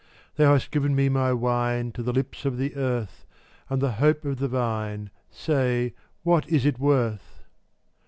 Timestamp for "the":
2.01-2.11, 2.57-2.75, 3.83-3.91, 4.37-4.47